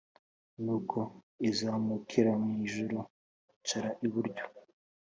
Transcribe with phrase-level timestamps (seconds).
[0.63, 0.99] nuko
[1.47, 2.97] azamukira mu ijuru
[3.49, 4.43] yicara iburyo